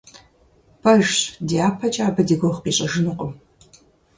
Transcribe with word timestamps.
Пэжщ, 0.81 1.15
дяпэкӀэ 1.49 2.03
абы 2.07 2.21
ди 2.27 2.35
гугъу 2.39 2.61
къищӀыжынукъым. 2.63 3.31